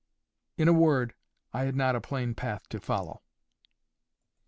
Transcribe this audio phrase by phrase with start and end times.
[0.57, 1.13] In a word,
[1.53, 3.21] I had not a plain path to follow.